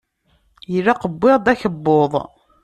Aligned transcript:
Ilaq 0.75 1.01
wwiɣ-d 1.11 1.47
akebbuḍ. 1.53 2.13